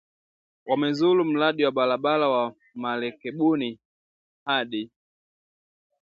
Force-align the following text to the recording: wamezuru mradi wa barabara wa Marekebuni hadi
wamezuru 0.67 1.21
mradi 1.25 1.63
wa 1.65 1.71
barabara 1.71 2.29
wa 2.29 2.55
Marekebuni 2.73 3.79
hadi 4.45 4.91